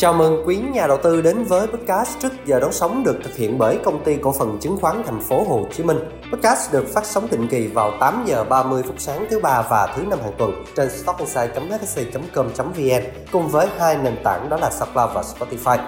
Chào 0.00 0.12
mừng 0.12 0.42
quý 0.46 0.56
nhà 0.56 0.86
đầu 0.86 0.98
tư 1.02 1.20
đến 1.20 1.44
với 1.44 1.66
podcast 1.66 2.18
trước 2.20 2.32
giờ 2.44 2.60
Đấu 2.60 2.72
sóng 2.72 3.04
được 3.04 3.16
thực 3.24 3.36
hiện 3.36 3.58
bởi 3.58 3.78
công 3.84 4.04
ty 4.04 4.16
cổ 4.22 4.32
phần 4.32 4.58
chứng 4.60 4.76
khoán 4.80 5.02
thành 5.06 5.20
phố 5.20 5.44
Hồ 5.48 5.66
Chí 5.72 5.82
Minh. 5.82 5.98
Podcast 6.32 6.72
được 6.72 6.84
phát 6.94 7.06
sóng 7.06 7.28
định 7.30 7.48
kỳ 7.50 7.66
vào 7.66 7.92
8 8.00 8.24
giờ 8.26 8.44
30 8.44 8.82
phút 8.86 8.94
sáng 8.98 9.26
thứ 9.30 9.40
ba 9.40 9.62
và 9.70 9.94
thứ 9.96 10.02
năm 10.02 10.18
hàng 10.22 10.32
tuần 10.38 10.64
trên 10.76 10.90
stockinside.hsc.com.vn 10.90 13.02
cùng 13.32 13.48
với 13.48 13.68
hai 13.78 13.96
nền 13.96 14.16
tảng 14.24 14.48
đó 14.48 14.56
là 14.56 14.70
SoundCloud 14.70 15.10
và 15.14 15.22
Spotify. 15.22 15.78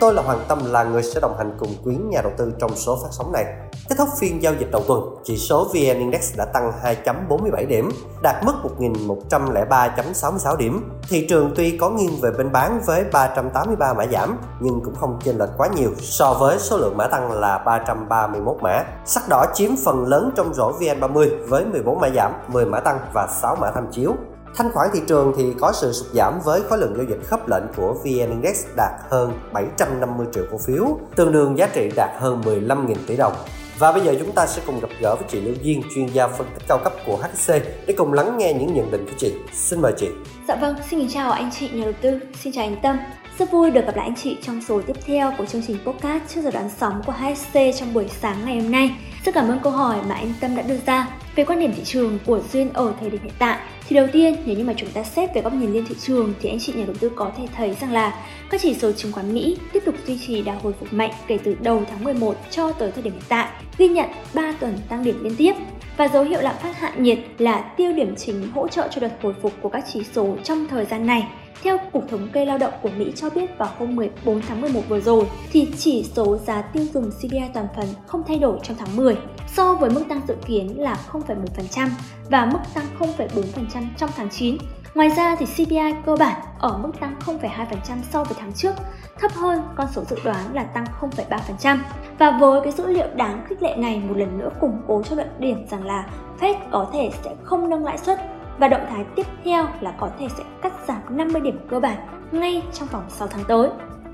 Tôi 0.00 0.14
là 0.14 0.22
Hoàng 0.22 0.44
Tâm 0.48 0.72
là 0.72 0.84
người 0.84 1.02
sẽ 1.02 1.20
đồng 1.20 1.38
hành 1.38 1.56
cùng 1.58 1.74
quý 1.84 1.96
nhà 2.10 2.22
đầu 2.22 2.32
tư 2.38 2.52
trong 2.60 2.76
số 2.76 2.98
phát 3.02 3.08
sóng 3.10 3.32
này. 3.32 3.44
Kết 3.88 3.96
thúc 3.98 4.08
phiên 4.18 4.42
giao 4.42 4.54
dịch 4.54 4.70
đầu 4.70 4.82
tuần, 4.88 5.16
chỉ 5.24 5.36
số 5.36 5.64
VN 5.64 5.98
Index 5.98 6.36
đã 6.36 6.44
tăng 6.44 6.72
2.47 6.82 7.66
điểm, 7.66 7.90
đạt 8.22 8.44
mức 8.44 8.52
1.103.66 8.78 10.56
điểm. 10.56 10.90
Thị 11.08 11.26
trường 11.28 11.52
tuy 11.56 11.78
có 11.78 11.90
nghiêng 11.90 12.20
về 12.20 12.30
bên 12.38 12.52
bán 12.52 12.80
với 12.86 13.04
383 13.12 13.94
mã 13.94 14.06
giảm, 14.06 14.38
nhưng 14.60 14.80
cũng 14.84 14.94
không 14.94 15.18
chênh 15.24 15.38
lệch 15.38 15.48
quá 15.56 15.68
nhiều 15.76 15.90
so 15.98 16.34
với 16.34 16.58
số 16.58 16.78
lượng 16.78 16.96
mã 16.96 17.06
tăng 17.06 17.32
là 17.32 17.58
331 17.58 18.56
mã. 18.60 18.84
Sắc 19.04 19.28
đỏ 19.28 19.46
chiếm 19.54 19.70
phần 19.84 20.06
lớn 20.06 20.30
trong 20.36 20.54
rổ 20.54 20.72
VN30 20.78 21.28
với 21.48 21.64
14 21.64 22.00
mã 22.00 22.08
giảm, 22.10 22.32
10 22.48 22.66
mã 22.66 22.80
tăng 22.80 22.98
và 23.12 23.28
6 23.42 23.56
mã 23.56 23.70
tham 23.70 23.86
chiếu. 23.92 24.12
Thanh 24.56 24.72
khoản 24.72 24.88
thị 24.92 25.00
trường 25.06 25.32
thì 25.36 25.54
có 25.60 25.72
sự 25.72 25.92
sụt 25.92 26.14
giảm 26.14 26.40
với 26.44 26.62
khối 26.68 26.78
lượng 26.78 26.94
giao 26.96 27.04
dịch 27.04 27.26
khớp 27.26 27.48
lệnh 27.48 27.64
của 27.76 27.92
VN 27.92 28.30
Index 28.30 28.64
đạt 28.76 28.90
hơn 29.08 29.32
750 29.52 30.26
triệu 30.34 30.44
cổ 30.50 30.58
phiếu, 30.58 30.84
tương 31.16 31.32
đương 31.32 31.58
giá 31.58 31.66
trị 31.66 31.90
đạt 31.96 32.10
hơn 32.18 32.42
15.000 32.44 32.94
tỷ 33.06 33.16
đồng. 33.16 33.32
Và 33.78 33.92
bây 33.92 34.02
giờ 34.04 34.14
chúng 34.18 34.32
ta 34.32 34.46
sẽ 34.46 34.62
cùng 34.66 34.80
gặp 34.80 34.88
gỡ 35.00 35.14
với 35.14 35.28
chị 35.28 35.40
Lưu 35.40 35.54
Duyên, 35.62 35.82
chuyên 35.94 36.06
gia 36.06 36.28
phân 36.28 36.46
tích 36.54 36.62
cao 36.68 36.78
cấp 36.84 36.92
của 37.06 37.16
HC 37.16 37.54
để 37.86 37.94
cùng 37.96 38.12
lắng 38.12 38.38
nghe 38.38 38.52
những 38.52 38.74
nhận 38.74 38.90
định 38.90 39.06
của 39.06 39.16
chị. 39.18 39.34
Xin 39.52 39.80
mời 39.80 39.92
chị. 39.98 40.06
Dạ 40.48 40.56
vâng, 40.56 40.76
xin 40.90 41.00
kính 41.00 41.08
chào 41.08 41.32
anh 41.32 41.50
chị 41.58 41.68
nhà 41.72 41.84
đầu 41.84 41.92
tư, 42.00 42.20
xin 42.42 42.52
chào 42.52 42.64
anh 42.64 42.76
Tâm. 42.82 42.96
Rất 43.38 43.50
vui 43.52 43.70
được 43.70 43.86
gặp 43.86 43.96
lại 43.96 44.06
anh 44.06 44.16
chị 44.16 44.36
trong 44.42 44.62
số 44.68 44.82
tiếp 44.86 44.96
theo 45.06 45.32
của 45.38 45.46
chương 45.46 45.62
trình 45.66 45.78
podcast 45.84 46.22
trước 46.34 46.40
giờ 46.40 46.50
đoán 46.50 46.70
sóng 46.78 47.02
của 47.06 47.12
HSC 47.12 47.58
trong 47.78 47.94
buổi 47.94 48.06
sáng 48.20 48.36
ngày 48.44 48.60
hôm 48.60 48.72
nay. 48.72 48.90
Rất 49.26 49.34
cảm 49.34 49.48
ơn 49.48 49.58
câu 49.62 49.72
hỏi 49.72 49.98
mà 50.08 50.14
anh 50.14 50.32
Tâm 50.40 50.56
đã 50.56 50.62
đưa 50.62 50.76
ra 50.86 51.08
về 51.36 51.44
quan 51.44 51.60
điểm 51.60 51.72
thị 51.76 51.84
trường 51.84 52.18
của 52.26 52.40
Duyên 52.52 52.72
ở 52.72 52.94
thời 53.00 53.10
điểm 53.10 53.20
hiện 53.22 53.32
tại. 53.38 53.58
Thì 53.88 53.96
đầu 53.96 54.06
tiên, 54.12 54.36
nếu 54.46 54.56
như 54.56 54.64
mà 54.64 54.74
chúng 54.76 54.90
ta 54.90 55.02
xét 55.02 55.34
về 55.34 55.42
góc 55.42 55.54
nhìn 55.54 55.72
liên 55.72 55.86
thị 55.88 55.94
trường 56.00 56.34
thì 56.40 56.48
anh 56.48 56.58
chị 56.60 56.72
nhà 56.76 56.84
đầu 56.84 56.94
tư 57.00 57.10
có 57.16 57.30
thể 57.36 57.44
thấy 57.56 57.76
rằng 57.80 57.92
là 57.92 58.24
các 58.50 58.60
chỉ 58.60 58.74
số 58.74 58.92
chứng 58.92 59.12
khoán 59.12 59.34
Mỹ 59.34 59.58
tiếp 59.72 59.82
tục 59.86 59.94
duy 60.06 60.18
trì 60.26 60.42
đà 60.42 60.54
hồi 60.62 60.72
phục 60.80 60.92
mạnh 60.92 61.10
kể 61.26 61.38
từ 61.44 61.56
đầu 61.60 61.82
tháng 61.90 62.04
11 62.04 62.36
cho 62.50 62.72
tới 62.72 62.92
thời 62.92 63.02
điểm 63.02 63.12
hiện 63.12 63.22
tại, 63.28 63.48
ghi 63.78 63.88
nhận 63.88 64.10
3 64.34 64.52
tuần 64.60 64.78
tăng 64.88 65.04
điểm 65.04 65.24
liên 65.24 65.36
tiếp 65.36 65.52
và 65.96 66.08
dấu 66.08 66.24
hiệu 66.24 66.40
lạm 66.42 66.54
phát 66.56 66.76
hạ 66.76 66.92
nhiệt 66.98 67.18
là 67.38 67.74
tiêu 67.76 67.92
điểm 67.92 68.14
chính 68.16 68.50
hỗ 68.50 68.68
trợ 68.68 68.88
cho 68.90 69.00
đợt 69.00 69.10
hồi 69.22 69.34
phục 69.42 69.52
của 69.62 69.68
các 69.68 69.84
chỉ 69.92 70.04
số 70.12 70.36
trong 70.44 70.66
thời 70.70 70.84
gian 70.84 71.06
này. 71.06 71.28
Theo 71.62 71.78
Cục 71.92 72.08
Thống 72.08 72.28
kê 72.32 72.44
Lao 72.44 72.58
động 72.58 72.72
của 72.82 72.90
Mỹ 72.96 73.12
cho 73.16 73.30
biết 73.30 73.58
vào 73.58 73.68
hôm 73.78 73.96
14 73.96 74.40
tháng 74.40 74.60
11 74.60 74.80
vừa 74.88 75.00
rồi, 75.00 75.24
thì 75.52 75.68
chỉ 75.78 76.04
số 76.14 76.36
giá 76.36 76.62
tiêu 76.62 76.86
dùng 76.94 77.10
CPI 77.10 77.42
toàn 77.54 77.66
phần 77.76 77.86
không 78.06 78.22
thay 78.28 78.38
đổi 78.38 78.58
trong 78.62 78.76
tháng 78.76 78.96
10, 78.96 79.16
so 79.48 79.74
với 79.74 79.90
mức 79.90 80.04
tăng 80.08 80.20
dự 80.28 80.34
kiến 80.46 80.80
là 80.80 80.98
0,1% 81.12 81.88
và 82.30 82.46
mức 82.46 82.58
tăng 82.74 82.86
0,4% 82.98 83.82
trong 83.98 84.10
tháng 84.16 84.30
9. 84.30 84.56
Ngoài 84.96 85.08
ra 85.08 85.36
thì 85.38 85.46
CPI 85.46 85.94
cơ 86.06 86.16
bản 86.16 86.40
ở 86.58 86.78
mức 86.78 86.92
tăng 87.00 87.14
0,2% 87.26 87.66
so 88.10 88.24
với 88.24 88.34
tháng 88.38 88.52
trước, 88.52 88.72
thấp 89.18 89.32
hơn 89.32 89.62
con 89.74 89.86
số 89.92 90.04
dự 90.04 90.16
đoán 90.24 90.54
là 90.54 90.64
tăng 90.64 90.84
0,3%. 91.00 91.78
Và 92.18 92.38
với 92.40 92.60
cái 92.64 92.72
dữ 92.72 92.86
liệu 92.86 93.06
đáng 93.16 93.44
khích 93.48 93.62
lệ 93.62 93.76
này 93.76 94.02
một 94.08 94.16
lần 94.16 94.38
nữa 94.38 94.50
củng 94.60 94.82
cố 94.86 95.02
cho 95.02 95.16
luận 95.16 95.28
điểm 95.38 95.66
rằng 95.70 95.84
là 95.84 96.06
Fed 96.40 96.54
có 96.70 96.86
thể 96.92 97.10
sẽ 97.24 97.34
không 97.42 97.70
nâng 97.70 97.84
lãi 97.84 97.98
suất 97.98 98.20
và 98.58 98.68
động 98.68 98.86
thái 98.90 99.04
tiếp 99.16 99.26
theo 99.44 99.66
là 99.80 99.94
có 99.98 100.10
thể 100.18 100.28
sẽ 100.38 100.44
cắt 100.62 100.72
giảm 100.88 101.16
50 101.16 101.40
điểm 101.40 101.58
cơ 101.70 101.80
bản 101.80 101.98
ngay 102.32 102.62
trong 102.72 102.88
vòng 102.88 103.04
6 103.08 103.28
tháng 103.28 103.44
tới. 103.48 103.68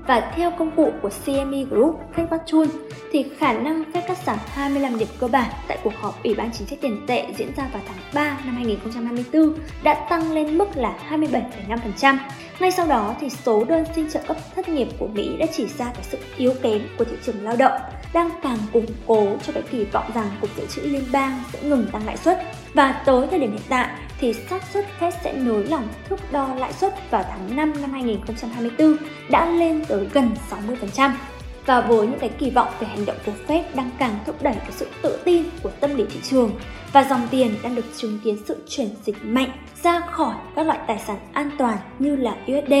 Và 0.07 0.31
theo 0.35 0.51
công 0.51 0.71
cụ 0.75 0.91
của 1.01 1.09
CME 1.25 1.63
Group, 1.63 1.99
Fed 2.15 2.27
Watch 2.27 2.51
Tool, 2.51 2.81
thì 3.11 3.25
khả 3.37 3.53
năng 3.53 3.83
Fed 3.93 4.01
cắt 4.07 4.17
giảm 4.25 4.37
25 4.47 4.97
điểm 4.97 5.07
cơ 5.19 5.27
bản 5.27 5.51
tại 5.67 5.77
cuộc 5.83 5.93
họp 5.95 6.23
Ủy 6.23 6.35
ban 6.35 6.51
chính 6.51 6.67
sách 6.67 6.79
tiền 6.81 7.05
tệ 7.07 7.25
diễn 7.37 7.51
ra 7.55 7.69
vào 7.73 7.81
tháng 7.87 7.97
3 8.13 8.37
năm 8.45 8.55
2024 8.55 9.53
đã 9.83 10.07
tăng 10.09 10.31
lên 10.31 10.57
mức 10.57 10.67
là 10.75 10.93
27,5%. 11.09 12.17
Ngay 12.59 12.71
sau 12.71 12.87
đó 12.87 13.15
thì 13.19 13.29
số 13.29 13.63
đơn 13.63 13.85
xin 13.95 14.09
trợ 14.09 14.19
cấp 14.27 14.37
thất 14.55 14.69
nghiệp 14.69 14.87
của 14.99 15.07
Mỹ 15.07 15.37
đã 15.39 15.45
chỉ 15.53 15.67
ra 15.77 15.85
cái 15.85 16.03
sự 16.03 16.17
yếu 16.37 16.53
kém 16.61 16.81
của 16.97 17.03
thị 17.03 17.15
trường 17.25 17.43
lao 17.43 17.55
động 17.55 17.81
đang 18.13 18.29
càng 18.43 18.57
củng 18.73 18.85
cố 19.07 19.27
cho 19.47 19.53
cái 19.53 19.63
kỳ 19.71 19.85
vọng 19.85 20.11
rằng 20.13 20.27
Cục 20.41 20.49
Dự 20.57 20.65
trữ 20.65 20.81
Liên 20.81 21.03
bang 21.11 21.43
sẽ 21.53 21.59
ngừng 21.63 21.87
tăng 21.91 22.05
lãi 22.05 22.17
suất. 22.17 22.39
Và 22.73 23.03
tới 23.05 23.27
thời 23.27 23.39
điểm 23.39 23.51
hiện 23.51 23.61
tại 23.69 23.89
thì 24.23 24.33
xác 24.33 24.63
suất 24.73 24.85
Fed 24.99 25.11
sẽ 25.23 25.33
nới 25.33 25.63
lỏng 25.63 25.87
thước 26.09 26.31
đo 26.31 26.55
lãi 26.55 26.73
suất 26.73 27.11
vào 27.11 27.23
tháng 27.29 27.55
5 27.55 27.73
năm 27.81 27.91
2024 27.91 28.97
đã 29.29 29.49
lên 29.49 29.85
tới 29.87 30.07
gần 30.13 30.29
60%. 30.95 31.11
Và 31.65 31.81
với 31.81 32.07
những 32.07 32.19
cái 32.19 32.29
kỳ 32.29 32.49
vọng 32.49 32.67
về 32.79 32.87
hành 32.87 33.05
động 33.05 33.15
của 33.25 33.31
Fed 33.47 33.63
đang 33.75 33.89
càng 33.99 34.19
thúc 34.25 34.43
đẩy 34.43 34.55
cái 34.55 34.71
sự 34.71 34.87
tự 35.01 35.19
tin 35.25 35.43
của 35.63 35.71
tâm 35.79 35.95
lý 35.95 36.05
thị 36.09 36.19
trường 36.23 36.51
và 36.93 37.03
dòng 37.03 37.27
tiền 37.31 37.55
đang 37.63 37.75
được 37.75 37.85
chứng 37.97 38.19
kiến 38.23 38.37
sự 38.45 38.57
chuyển 38.67 38.89
dịch 39.03 39.25
mạnh 39.25 39.51
ra 39.83 39.99
khỏi 39.99 40.35
các 40.55 40.67
loại 40.67 40.79
tài 40.87 40.99
sản 41.07 41.17
an 41.33 41.51
toàn 41.57 41.77
như 41.99 42.15
là 42.15 42.35
USD 42.51 42.73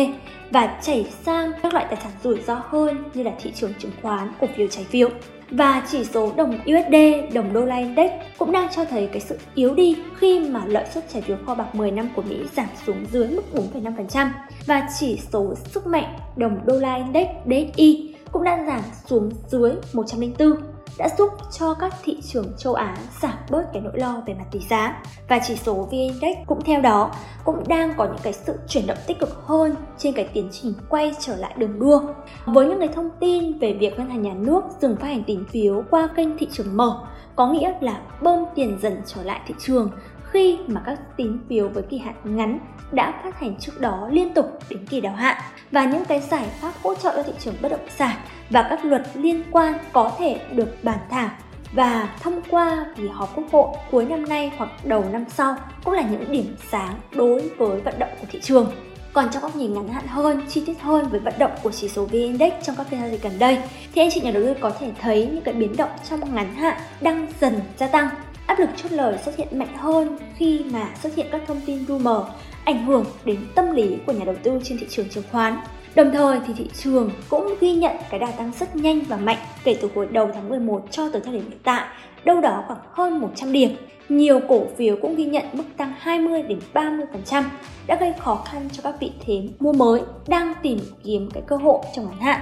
và 0.51 0.79
chảy 0.81 1.05
sang 1.25 1.51
các 1.63 1.73
loại 1.73 1.85
tài 1.89 1.99
sản 2.03 2.11
rủi 2.23 2.41
ro 2.41 2.61
hơn 2.69 3.03
như 3.13 3.23
là 3.23 3.31
thị 3.41 3.51
trường 3.55 3.73
chứng 3.79 3.91
khoán, 4.01 4.31
cổ 4.39 4.47
phiếu 4.57 4.67
trái 4.67 4.83
phiếu. 4.83 5.09
Và 5.57 5.83
chỉ 5.91 6.05
số 6.05 6.31
đồng 6.35 6.51
USD, 6.51 6.95
đồng 7.33 7.53
đô 7.53 7.65
la 7.65 7.75
index 7.75 8.11
cũng 8.37 8.51
đang 8.51 8.67
cho 8.75 8.85
thấy 8.85 9.07
cái 9.07 9.19
sự 9.19 9.39
yếu 9.55 9.73
đi 9.73 9.97
khi 10.17 10.39
mà 10.39 10.65
lợi 10.65 10.85
suất 10.93 11.09
trái 11.13 11.21
phiếu 11.21 11.37
kho 11.45 11.55
bạc 11.55 11.75
10 11.75 11.91
năm 11.91 12.09
của 12.15 12.21
Mỹ 12.21 12.39
giảm 12.55 12.67
xuống 12.85 13.05
dưới 13.11 13.27
mức 13.27 13.43
4,5% 13.73 14.27
và 14.65 14.87
chỉ 14.99 15.19
số 15.31 15.53
sức 15.55 15.87
mạnh 15.87 16.17
đồng 16.35 16.59
đô 16.65 16.79
la 16.79 16.95
index 16.95 17.27
DXY 17.45 18.15
cũng 18.31 18.43
đang 18.43 18.65
giảm 18.65 18.81
xuống 19.05 19.31
dưới 19.47 19.71
104 19.93 20.72
đã 20.97 21.09
giúp 21.17 21.29
cho 21.51 21.73
các 21.73 21.93
thị 22.03 22.21
trường 22.21 22.53
châu 22.57 22.73
Á 22.73 22.97
giảm 23.21 23.33
bớt 23.49 23.63
cái 23.73 23.81
nỗi 23.81 23.93
lo 23.95 24.21
về 24.25 24.33
mặt 24.33 24.45
tỷ 24.51 24.59
giá 24.69 25.03
và 25.27 25.39
chỉ 25.47 25.55
số 25.55 25.73
VN 25.73 25.91
Index 25.91 26.37
cũng 26.45 26.61
theo 26.61 26.81
đó, 26.81 27.11
cũng 27.43 27.63
đang 27.67 27.93
có 27.97 28.05
những 28.05 28.21
cái 28.23 28.33
sự 28.33 28.53
chuyển 28.67 28.87
động 28.87 28.97
tích 29.07 29.19
cực 29.19 29.29
hơn 29.45 29.75
trên 29.97 30.13
cái 30.13 30.29
tiến 30.33 30.49
trình 30.51 30.73
quay 30.89 31.15
trở 31.19 31.35
lại 31.35 31.53
đường 31.57 31.79
đua. 31.79 32.01
Với 32.45 32.67
những 32.67 32.79
cái 32.79 32.87
thông 32.87 33.09
tin 33.19 33.59
về 33.59 33.73
việc 33.73 33.97
ngân 33.97 34.09
hàng 34.09 34.21
nhà 34.21 34.33
nước 34.33 34.61
dừng 34.81 34.95
phát 34.95 35.07
hành 35.07 35.23
tín 35.23 35.45
phiếu 35.45 35.83
qua 35.91 36.07
kênh 36.15 36.37
thị 36.37 36.47
trường 36.51 36.77
mở, 36.77 36.99
có 37.35 37.47
nghĩa 37.47 37.73
là 37.81 38.01
bơm 38.21 38.43
tiền 38.55 38.77
dần 38.81 39.01
trở 39.05 39.23
lại 39.23 39.41
thị 39.47 39.55
trường 39.59 39.89
khi 40.33 40.57
mà 40.67 40.81
các 40.85 40.99
tín 41.17 41.37
phiếu 41.49 41.69
với 41.69 41.83
kỳ 41.89 41.97
hạn 41.97 42.15
ngắn 42.23 42.59
đã 42.91 43.13
phát 43.23 43.39
hành 43.39 43.55
trước 43.59 43.81
đó 43.81 44.09
liên 44.11 44.33
tục 44.33 44.45
đến 44.69 44.85
kỳ 44.89 45.01
đáo 45.01 45.15
hạn 45.15 45.41
và 45.71 45.85
những 45.85 46.05
cái 46.05 46.19
giải 46.19 46.47
pháp 46.61 46.73
hỗ 46.83 46.95
trợ 46.95 47.13
cho 47.15 47.23
thị 47.23 47.33
trường 47.39 47.55
bất 47.61 47.69
động 47.71 47.87
sản 47.89 48.15
và 48.49 48.67
các 48.69 48.85
luật 48.85 49.01
liên 49.13 49.43
quan 49.51 49.73
có 49.93 50.11
thể 50.17 50.39
được 50.51 50.83
bàn 50.83 50.99
thảo 51.09 51.29
và 51.73 52.09
thông 52.21 52.41
qua 52.49 52.85
kỳ 52.95 53.07
họp 53.07 53.35
quốc 53.35 53.45
hội 53.51 53.67
cuối 53.91 54.05
năm 54.05 54.25
nay 54.29 54.51
hoặc 54.57 54.69
đầu 54.85 55.05
năm 55.11 55.25
sau 55.29 55.55
cũng 55.83 55.93
là 55.93 56.01
những 56.01 56.31
điểm 56.31 56.55
sáng 56.71 56.95
đối 57.15 57.49
với 57.57 57.81
vận 57.81 57.99
động 57.99 58.09
của 58.21 58.27
thị 58.31 58.39
trường. 58.41 58.71
Còn 59.13 59.31
trong 59.31 59.43
góc 59.43 59.55
nhìn 59.55 59.73
ngắn 59.73 59.87
hạn 59.87 60.07
hơn, 60.07 60.41
chi 60.49 60.63
tiết 60.65 60.81
hơn 60.81 61.09
với 61.09 61.19
vận 61.19 61.33
động 61.39 61.51
của 61.63 61.71
chỉ 61.71 61.89
số 61.89 62.05
VN 62.05 62.11
Index 62.11 62.53
trong 62.63 62.75
các 62.75 62.87
phiên 62.87 62.99
giao 62.99 63.09
dịch 63.09 63.23
gần 63.23 63.39
đây, 63.39 63.57
thì 63.95 64.01
anh 64.01 64.09
chị 64.13 64.21
nhà 64.21 64.31
đầu 64.31 64.43
tư 64.43 64.53
có 64.61 64.69
thể 64.79 64.91
thấy 65.01 65.29
những 65.33 65.43
cái 65.43 65.53
biến 65.53 65.77
động 65.77 65.89
trong 66.09 66.35
ngắn 66.35 66.55
hạn 66.55 66.77
đang 67.01 67.27
dần 67.41 67.59
gia 67.77 67.87
tăng. 67.87 68.09
Áp 68.47 68.59
lực 68.59 68.69
chốt 68.75 68.91
lời 68.91 69.17
xuất 69.25 69.37
hiện 69.37 69.59
mạnh 69.59 69.77
hơn 69.77 70.17
khi 70.37 70.61
mà 70.71 70.89
xuất 71.03 71.15
hiện 71.15 71.27
các 71.31 71.41
thông 71.47 71.61
tin 71.65 71.85
rumor 71.87 72.21
ảnh 72.65 72.85
hưởng 72.85 73.05
đến 73.25 73.39
tâm 73.55 73.71
lý 73.71 73.97
của 74.05 74.11
nhà 74.11 74.25
đầu 74.25 74.35
tư 74.43 74.59
trên 74.63 74.77
thị 74.77 74.85
trường 74.89 75.09
chứng 75.09 75.23
khoán. 75.31 75.57
Đồng 75.95 76.11
thời 76.11 76.39
thì 76.47 76.53
thị 76.57 76.69
trường 76.73 77.11
cũng 77.29 77.55
ghi 77.59 77.73
nhận 77.73 77.95
cái 78.09 78.19
đà 78.19 78.31
tăng 78.31 78.51
rất 78.59 78.75
nhanh 78.75 78.99
và 79.07 79.17
mạnh 79.17 79.37
kể 79.63 79.77
từ 79.81 79.89
hồi 79.95 80.07
đầu 80.11 80.29
tháng 80.33 80.49
11 80.49 80.85
cho 80.91 81.09
tới 81.09 81.21
thời 81.21 81.33
điểm 81.33 81.43
hiện 81.49 81.59
tại, 81.63 81.87
đâu 82.25 82.41
đó 82.41 82.63
khoảng 82.67 82.79
hơn 82.91 83.19
100 83.19 83.51
điểm. 83.51 83.69
Nhiều 84.09 84.39
cổ 84.49 84.65
phiếu 84.77 84.95
cũng 85.01 85.15
ghi 85.15 85.25
nhận 85.25 85.43
mức 85.53 85.63
tăng 85.77 85.93
20 85.99 86.43
đến 86.43 86.59
30% 86.73 87.43
đã 87.87 87.95
gây 87.95 88.13
khó 88.19 88.35
khăn 88.35 88.69
cho 88.71 88.81
các 88.83 88.95
vị 88.99 89.11
thế 89.25 89.41
mua 89.59 89.73
mới 89.73 90.01
đang 90.27 90.53
tìm 90.61 90.79
kiếm 91.03 91.29
cái 91.33 91.43
cơ 91.47 91.55
hội 91.55 91.79
trong 91.95 92.05
ngắn 92.05 92.19
hạn. 92.19 92.41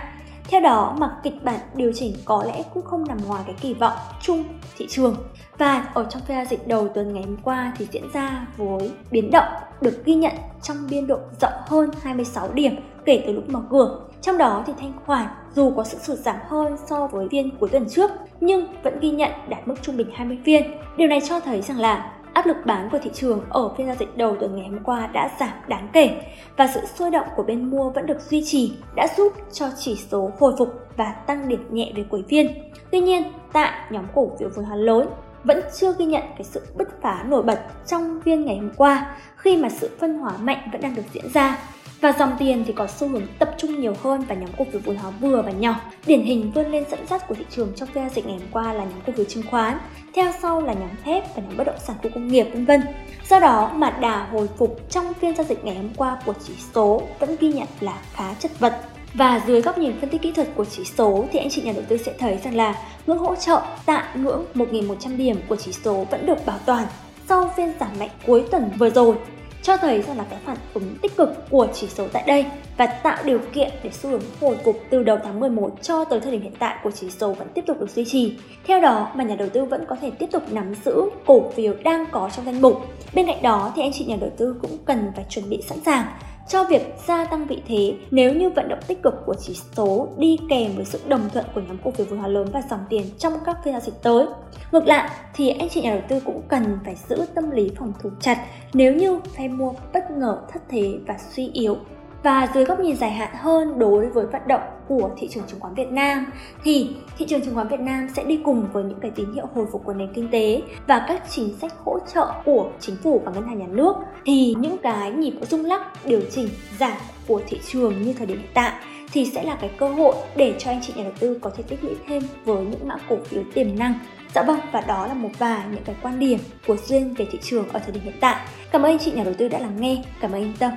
Theo 0.52 0.62
đó 0.62 0.96
mặc 1.00 1.12
kịch 1.24 1.44
bản 1.44 1.60
điều 1.76 1.92
chỉnh 1.96 2.16
có 2.26 2.44
lẽ 2.48 2.64
cũng 2.74 2.84
không 2.84 3.08
nằm 3.08 3.18
ngoài 3.28 3.44
cái 3.46 3.56
kỳ 3.62 3.74
vọng 3.74 3.94
chung 4.22 4.44
thị 4.78 4.88
trường. 4.90 5.16
Và 5.58 5.88
ở 5.94 6.04
trong 6.10 6.22
phiên 6.22 6.38
giao 6.38 6.46
dịch 6.46 6.68
đầu 6.68 6.88
tuần 6.88 7.14
ngày 7.14 7.24
hôm 7.24 7.38
qua 7.44 7.74
thì 7.78 7.88
diễn 7.92 8.04
ra 8.14 8.48
với 8.58 8.92
biến 9.12 9.32
động 9.32 9.54
được 9.82 10.06
ghi 10.06 10.14
nhận 10.14 10.34
trong 10.62 10.78
biên 10.90 11.08
độ 11.08 11.18
rộng 11.42 11.54
hơn 11.68 11.90
26 12.02 12.54
điểm 12.54 12.76
kể 13.06 13.24
từ 13.28 13.34
lúc 13.34 13.50
mở 13.50 13.62
cửa. 13.70 14.00
Trong 14.22 14.38
đó 14.38 14.64
thì 14.68 14.74
thanh 14.80 14.94
khoản 15.06 15.28
dù 15.56 15.74
có 15.76 15.84
sự 15.84 15.98
sụt 15.98 16.18
giảm 16.18 16.38
hơn 16.48 16.76
so 16.86 17.08
với 17.08 17.28
phiên 17.32 17.58
cuối 17.60 17.70
tuần 17.70 17.86
trước, 17.90 18.12
nhưng 18.42 18.66
vẫn 18.84 19.00
ghi 19.00 19.12
nhận 19.12 19.32
đạt 19.50 19.68
mức 19.68 19.76
trung 19.82 19.98
bình 19.98 20.10
20 20.14 20.38
phiên. 20.46 20.64
Điều 20.98 21.08
này 21.08 21.22
cho 21.30 21.40
thấy 21.40 21.62
rằng 21.62 21.80
là 21.80 22.12
áp 22.34 22.46
lực 22.46 22.58
bán 22.66 22.90
của 22.92 23.00
thị 23.04 23.10
trường 23.14 23.42
ở 23.50 23.74
phiên 23.78 23.88
giao 23.88 23.96
dịch 24.00 24.18
đầu 24.18 24.36
tuần 24.40 24.56
ngày 24.56 24.68
hôm 24.68 24.80
qua 24.84 25.08
đã 25.08 25.30
giảm 25.40 25.54
đáng 25.68 25.90
kể 25.94 26.22
và 26.58 26.68
sự 26.74 26.80
sôi 26.96 27.12
động 27.12 27.28
của 27.36 27.44
bên 27.44 27.70
mua 27.70 27.90
vẫn 27.90 28.06
được 28.06 28.22
duy 28.30 28.44
trì 28.46 28.74
đã 28.96 29.08
giúp 29.18 29.34
cho 29.52 29.70
chỉ 29.80 29.96
số 30.12 30.32
hồi 30.40 30.54
phục 30.58 30.70
và 30.98 31.12
tăng 31.12 31.48
điểm 31.48 31.68
nhẹ 31.72 31.92
về 31.96 32.06
cuối 32.10 32.24
phiên. 32.30 32.48
Tuy 32.92 33.00
nhiên, 33.00 33.24
tại 33.54 33.72
nhóm 33.90 34.06
cổ 34.16 34.32
phiếu 34.40 34.50
vốn 34.56 34.66
hóa 34.66 34.76
lớn 34.76 35.08
vẫn 35.44 35.62
chưa 35.80 35.94
ghi 35.98 36.06
nhận 36.06 36.24
cái 36.38 36.44
sự 36.44 36.62
bứt 36.76 37.02
phá 37.02 37.24
nổi 37.28 37.44
bật 37.44 37.60
trong 37.88 38.22
phiên 38.26 38.46
ngày 38.46 38.58
hôm 38.58 38.72
qua 38.78 39.16
khi 39.36 39.58
mà 39.58 39.70
sự 39.70 39.90
phân 40.00 40.18
hóa 40.18 40.34
mạnh 40.38 40.70
vẫn 40.72 40.82
đang 40.82 40.96
được 40.96 41.04
diễn 41.14 41.30
ra 41.34 41.58
và 42.02 42.14
dòng 42.20 42.36
tiền 42.40 42.64
thì 42.68 42.74
có 42.74 42.88
xu 42.88 43.08
hướng 43.08 43.28
tập 43.40 43.56
trung 43.58 43.82
nhiều 43.82 43.94
hơn 44.04 44.22
vào 44.22 44.38
nhóm 44.38 44.50
cổ 44.58 44.66
phiếu 44.72 44.82
vốn 44.86 44.96
hóa 44.96 45.12
vừa 45.12 45.42
và 45.42 45.52
nhỏ. 45.52 45.76
Điển 46.06 46.22
hình 46.22 46.52
vươn 46.56 46.72
lên 46.72 46.84
dẫn 46.92 47.08
dắt 47.08 47.28
của 47.28 47.36
thị 47.36 47.46
trường 47.50 47.74
trong 47.76 47.90
phiên 47.90 48.04
giao 48.04 48.14
dịch 48.16 48.26
ngày 48.26 48.38
hôm 48.38 48.48
qua 48.52 48.74
là 48.74 48.84
nhóm 48.84 49.02
cổ 49.08 49.14
phiếu 49.16 49.26
chứng 49.26 49.44
khoán, 49.52 49.78
theo 50.14 50.32
sau 50.42 50.62
là 50.62 50.74
nhóm 50.74 50.90
thép 51.04 51.36
và 51.36 51.44
nhóm 51.44 51.58
bất 51.58 51.64
động 51.64 51.80
sản 51.88 51.96
khu 52.04 52.10
công 52.14 52.28
nghiệp 52.28 52.48
vân 52.54 52.66
vân. 52.66 52.82
Do 53.30 53.40
đó 53.40 53.72
mà 53.76 53.90
đà 53.90 54.28
hồi 54.32 54.50
phục 54.58 54.80
trong 54.90 55.14
phiên 55.14 55.36
giao 55.36 55.46
dịch 55.46 55.66
ngày 55.66 55.76
hôm 55.76 55.90
qua 55.98 56.18
của 56.26 56.34
chỉ 56.48 56.54
số 56.74 57.02
vẫn 57.20 57.36
ghi 57.40 57.54
nhận 57.54 57.68
là 57.80 57.98
khá 58.14 58.34
chất 58.34 58.60
vật. 58.60 58.80
Và 59.14 59.42
dưới 59.48 59.62
góc 59.62 59.78
nhìn 59.78 60.00
phân 60.00 60.10
tích 60.10 60.22
kỹ 60.22 60.32
thuật 60.32 60.48
của 60.56 60.66
chỉ 60.66 60.84
số 60.86 61.26
thì 61.32 61.40
anh 61.40 61.50
chị 61.50 61.62
nhà 61.62 61.72
đầu 61.72 61.84
tư 61.88 61.98
sẽ 61.98 62.14
thấy 62.20 62.40
rằng 62.44 62.56
là 62.56 62.76
ngưỡng 63.08 63.18
hỗ 63.18 63.36
trợ 63.36 63.62
tại 63.86 64.04
ngưỡng 64.16 64.46
1.100 64.54 65.18
điểm 65.18 65.40
của 65.50 65.56
chỉ 65.56 65.72
số 65.72 66.06
vẫn 66.12 66.26
được 66.26 66.46
bảo 66.46 66.60
toàn 66.66 66.88
sau 67.30 67.54
phiên 67.58 67.74
giảm 67.80 67.90
mạnh 68.00 68.10
cuối 68.26 68.44
tuần 68.52 68.72
vừa 68.80 68.90
rồi 68.90 69.16
cho 69.64 69.78
thấy 69.78 70.02
rằng 70.02 70.18
là 70.18 70.24
cái 70.30 70.40
phản 70.46 70.58
ứng 70.74 70.96
tích 71.02 71.18
cực 71.18 71.30
của 71.50 71.68
chỉ 71.74 71.88
số 71.88 72.08
tại 72.14 72.24
đây 72.28 72.46
và 72.78 72.86
tạo 72.86 73.18
điều 73.26 73.40
kiện 73.54 73.72
để 73.84 73.90
xu 73.92 74.10
hướng 74.10 74.22
hồi 74.42 74.58
phục 74.64 74.76
từ 74.90 75.04
đầu 75.04 75.18
tháng 75.24 75.40
11 75.40 75.72
cho 75.82 76.06
tới 76.06 76.20
thời 76.20 76.32
điểm 76.32 76.42
hiện 76.42 76.54
tại 76.60 76.76
của 76.84 76.92
chỉ 76.92 77.10
số 77.10 77.34
vẫn 77.34 77.48
tiếp 77.54 77.64
tục 77.68 77.80
được 77.80 77.90
duy 77.90 78.06
trì. 78.06 78.38
Theo 78.68 78.82
đó, 78.82 79.12
mà 79.16 79.24
nhà 79.24 79.36
đầu 79.36 79.50
tư 79.50 79.66
vẫn 79.66 79.86
có 79.90 79.96
thể 80.02 80.12
tiếp 80.12 80.28
tục 80.32 80.44
nắm 80.52 80.74
giữ 80.86 81.02
cổ 81.26 81.52
phiếu 81.56 81.74
đang 81.84 82.06
có 82.12 82.30
trong 82.36 82.46
danh 82.46 82.62
mục. 82.62 82.82
Bên 83.14 83.28
cạnh 83.28 83.42
đó 83.42 83.72
thì 83.76 83.82
anh 83.82 83.92
chị 83.94 84.06
nhà 84.06 84.18
đầu 84.22 84.30
tư 84.38 84.56
cũng 84.62 84.78
cần 84.86 85.12
phải 85.16 85.26
chuẩn 85.30 85.50
bị 85.50 85.62
sẵn 85.62 85.80
sàng 85.86 86.06
cho 86.48 86.64
việc 86.64 86.82
gia 87.08 87.26
tăng 87.26 87.48
vị 87.48 87.62
thế, 87.68 87.96
nếu 88.12 88.34
như 88.34 88.50
vận 88.50 88.70
động 88.70 88.80
tích 88.88 89.04
cực 89.04 89.14
của 89.26 89.36
chỉ 89.40 89.58
số 89.78 90.08
đi 90.18 90.38
kèm 90.50 90.76
với 90.76 90.86
sự 90.86 91.00
đồng 91.08 91.30
thuận 91.34 91.46
của 91.56 91.62
nhóm 91.62 91.78
cổ 91.84 91.92
phiếu 91.92 92.06
vốn 92.10 92.20
hóa 92.20 92.28
lớn 92.28 92.48
và 92.54 92.62
dòng 92.70 92.80
tiền 92.90 93.06
trong 93.18 93.34
các 93.46 93.58
phiên 93.64 93.74
giao 93.74 93.82
dịch 93.82 94.04
tới. 94.04 94.26
Ngược 94.72 94.86
lại, 94.86 95.10
thì 95.34 95.50
anh 95.50 95.70
chị 95.70 95.82
nhà 95.82 95.92
đầu 95.92 96.04
tư 96.08 96.20
cũng 96.26 96.42
cần 96.48 96.80
phải 96.86 96.96
giữ 97.10 97.26
tâm 97.36 97.52
lý 97.52 97.72
phòng 97.80 97.94
thủ 98.04 98.10
chặt 98.20 98.46
nếu 98.74 98.94
như 98.94 99.20
phe 99.38 99.48
mua 99.48 99.74
bất 99.94 100.12
ngờ 100.12 100.42
thất 100.54 100.62
thế 100.70 100.94
và 101.08 101.18
suy 101.36 101.50
yếu 101.54 101.78
và 102.24 102.48
dưới 102.54 102.66
góc 102.66 102.80
nhìn 102.80 102.96
dài 102.96 103.12
hạn 103.12 103.36
hơn 103.36 103.80
đối 103.80 104.10
với 104.10 104.26
vận 104.26 104.42
động 104.48 104.62
của 104.88 105.10
thị 105.18 105.28
trường 105.32 105.44
chứng 105.48 105.60
khoán 105.60 105.74
Việt 105.74 105.92
Nam 105.92 106.26
thì 106.64 106.96
thị 107.18 107.26
trường 107.30 107.42
chứng 107.42 107.56
khoán 107.56 107.68
Việt 107.68 107.80
Nam 107.80 108.08
sẽ 108.16 108.24
đi 108.24 108.40
cùng 108.46 108.68
với 108.74 108.84
những 108.84 109.00
cái 109.00 109.12
tín 109.12 109.34
hiệu 109.34 109.46
hồi 109.56 109.66
phục 109.72 109.82
của 109.86 109.94
nền 109.94 110.14
kinh 110.14 110.28
tế 110.32 110.62
và 110.88 111.06
các 111.08 111.24
chính 111.30 111.56
sách 111.62 111.72
hỗ 111.86 112.00
trợ 112.14 112.28
của 112.46 112.70
chính 112.80 112.96
phủ 113.04 113.22
và 113.26 113.32
ngân 113.32 113.48
hàng 113.48 113.60
nhà 113.60 113.68
nước 113.70 113.96
thì 114.26 114.56
những 114.60 114.78
cái 114.78 115.12
nhịp 115.12 115.34
rung 115.50 115.66
lắc 115.66 116.06
điều 116.06 116.22
chỉnh 116.32 116.50
giảm 116.80 116.98
của 117.28 117.42
thị 117.48 117.60
trường 117.72 118.02
như 118.02 118.14
thời 118.14 118.28
điểm 118.28 118.38
hiện 118.38 118.52
tại 118.54 118.72
thì 119.14 119.26
sẽ 119.26 119.44
là 119.44 119.58
cái 119.62 119.70
cơ 119.78 119.88
hội 119.88 120.16
để 120.36 120.56
cho 120.60 120.72
anh 120.72 120.82
chị 120.82 120.94
nhà 120.96 121.04
đầu 121.04 121.14
tư 121.20 121.38
có 121.42 121.50
thể 121.58 121.64
tích 121.64 121.84
lũy 121.84 121.96
thêm 122.08 122.24
với 122.46 122.66
những 122.66 122.88
mã 122.88 122.96
cổ 123.10 123.16
phiếu 123.26 123.44
tiềm 123.54 123.80
năng 123.80 123.94
Dạ 124.36 124.44
vâng, 124.44 124.60
và 124.72 124.82
đó 124.82 125.08
là 125.08 125.14
một 125.14 125.30
vài 125.38 125.62
những 125.72 125.84
cái 125.84 125.96
quan 126.02 126.20
điểm 126.20 126.40
của 126.68 126.78
Duyên 126.88 127.14
về 127.14 127.28
thị 127.32 127.40
trường 127.42 127.70
ở 127.70 127.80
thời 127.80 127.92
điểm 127.92 128.04
hiện 128.04 128.18
tại. 128.20 128.46
Cảm 128.72 128.82
ơn 128.82 128.92
anh 128.92 129.00
chị 129.00 129.12
nhà 129.12 129.24
đầu 129.24 129.34
tư 129.38 129.48
đã 129.48 129.60
lắng 129.60 129.82
nghe. 129.82 130.04
Cảm 130.22 130.32
ơn 130.32 130.42
anh 130.44 130.54
Tâm. 130.60 130.72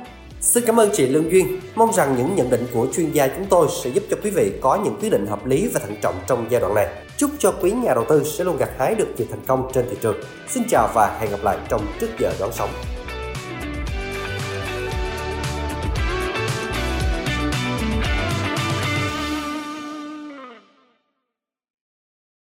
Xin 0.44 0.64
cảm 0.66 0.80
ơn 0.80 0.90
chị 0.92 1.06
Lương 1.06 1.30
Duyên. 1.32 1.60
Mong 1.74 1.92
rằng 1.92 2.16
những 2.16 2.36
nhận 2.36 2.50
định 2.50 2.66
của 2.74 2.86
chuyên 2.96 3.12
gia 3.12 3.28
chúng 3.28 3.46
tôi 3.50 3.68
sẽ 3.84 3.90
giúp 3.90 4.04
cho 4.10 4.16
quý 4.24 4.30
vị 4.30 4.52
có 4.60 4.78
những 4.84 4.96
quyết 5.00 5.10
định 5.10 5.26
hợp 5.26 5.46
lý 5.46 5.68
và 5.68 5.80
thận 5.80 5.96
trọng 6.02 6.14
trong 6.26 6.46
giai 6.50 6.60
đoạn 6.60 6.74
này. 6.74 6.86
Chúc 7.16 7.30
cho 7.38 7.52
quý 7.52 7.70
nhà 7.70 7.94
đầu 7.94 8.04
tư 8.08 8.24
sẽ 8.24 8.44
luôn 8.44 8.56
gặt 8.56 8.70
hái 8.78 8.94
được 8.94 9.06
nhiều 9.16 9.26
thành 9.30 9.40
công 9.46 9.70
trên 9.74 9.84
thị 9.90 9.96
trường. 10.00 10.16
Xin 10.48 10.62
chào 10.68 10.88
và 10.94 11.18
hẹn 11.20 11.30
gặp 11.30 11.40
lại 11.42 11.58
trong 11.68 11.86
trước 12.00 12.08
giờ 12.18 12.32
đón 12.40 12.52
sóng. 12.52 12.70